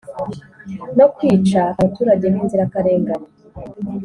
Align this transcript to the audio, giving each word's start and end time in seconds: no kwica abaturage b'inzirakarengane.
no 0.97 1.05
kwica 1.15 1.61
abaturage 1.75 2.23
b'inzirakarengane. 2.33 3.27